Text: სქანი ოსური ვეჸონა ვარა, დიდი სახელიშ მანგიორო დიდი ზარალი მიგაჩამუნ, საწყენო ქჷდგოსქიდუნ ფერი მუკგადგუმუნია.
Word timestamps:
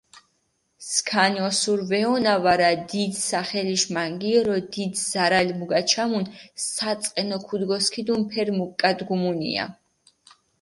სქანი 0.91 1.39
ოსური 1.47 1.83
ვეჸონა 1.91 2.33
ვარა, 2.43 2.69
დიდი 2.91 3.19
სახელიშ 3.31 3.83
მანგიორო 3.95 4.57
დიდი 4.73 4.99
ზარალი 5.11 5.53
მიგაჩამუნ, 5.59 6.23
საწყენო 6.67 7.37
ქჷდგოსქიდუნ 7.47 8.21
ფერი 8.31 8.53
მუკგადგუმუნია. 8.59 9.65